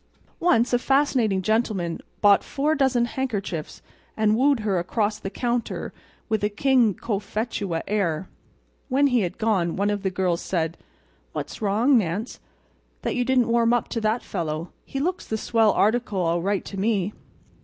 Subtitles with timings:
[0.39, 3.83] Once a fascinating gentleman bought four dozen handkerchiefs,
[4.17, 5.93] and wooed her across the counter
[6.27, 8.27] with a King Cophetua air.
[8.89, 10.75] When he had gone one of the girls said:
[11.33, 12.39] "What's wrong, Nance,
[13.03, 14.71] that you didn't warm up to that fellow.
[14.85, 17.13] He looks the swell article, all right, to me."